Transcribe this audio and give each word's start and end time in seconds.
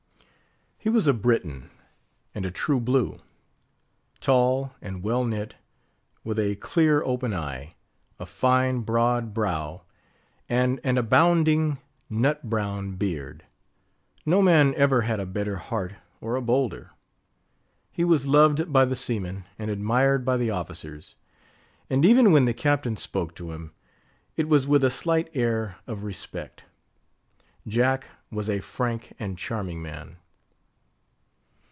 He 0.83 0.89
was 0.89 1.05
a 1.05 1.13
Briton, 1.13 1.69
and 2.33 2.43
a 2.43 2.49
true 2.49 2.79
blue; 2.79 3.19
tall 4.19 4.73
and 4.81 5.03
well 5.03 5.23
knit, 5.23 5.53
with 6.23 6.39
a 6.39 6.55
clear 6.55 7.03
open 7.03 7.35
eye, 7.35 7.75
a 8.17 8.25
fine 8.25 8.79
broad 8.79 9.31
brow, 9.31 9.83
and 10.49 10.79
an 10.83 10.97
abounding 10.97 11.77
nut 12.09 12.49
brown 12.49 12.93
beard. 12.93 13.45
No 14.25 14.41
man 14.41 14.73
ever 14.73 15.01
had 15.01 15.19
a 15.19 15.27
better 15.27 15.57
heart 15.57 15.97
or 16.19 16.35
a 16.35 16.41
bolder. 16.41 16.89
He 17.91 18.03
was 18.03 18.25
loved 18.25 18.73
by 18.73 18.85
the 18.85 18.95
seamen 18.95 19.45
and 19.59 19.69
admired 19.69 20.25
by 20.25 20.37
the 20.37 20.49
officers; 20.49 21.13
and 21.91 22.03
even 22.03 22.31
when 22.31 22.45
the 22.45 22.55
Captain 22.55 22.95
spoke 22.95 23.35
to 23.35 23.51
him, 23.51 23.71
it 24.35 24.47
was 24.49 24.65
with 24.65 24.83
a 24.83 24.89
slight 24.89 25.29
air 25.35 25.75
of 25.85 26.01
respect. 26.03 26.63
Jack 27.67 28.09
was 28.31 28.49
a 28.49 28.61
frank 28.61 29.13
and 29.19 29.37
charming 29.37 29.83
man. 29.83 30.15